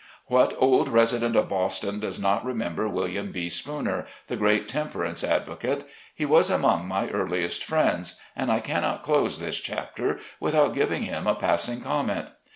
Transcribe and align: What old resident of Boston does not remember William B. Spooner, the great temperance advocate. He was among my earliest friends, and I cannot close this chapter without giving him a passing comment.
What 0.25 0.55
old 0.57 0.89
resident 0.89 1.35
of 1.35 1.49
Boston 1.49 1.99
does 1.99 2.19
not 2.19 2.43
remember 2.43 2.87
William 2.87 3.31
B. 3.31 3.49
Spooner, 3.49 4.07
the 4.25 4.35
great 4.35 4.67
temperance 4.67 5.23
advocate. 5.23 5.85
He 6.15 6.25
was 6.25 6.49
among 6.49 6.87
my 6.87 7.07
earliest 7.09 7.63
friends, 7.63 8.17
and 8.35 8.51
I 8.51 8.61
cannot 8.61 9.03
close 9.03 9.37
this 9.37 9.59
chapter 9.59 10.17
without 10.39 10.73
giving 10.73 11.03
him 11.03 11.27
a 11.27 11.35
passing 11.35 11.81
comment. 11.81 12.29